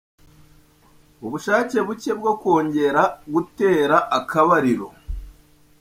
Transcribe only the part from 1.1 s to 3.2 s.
Ubushake buke bwo kongera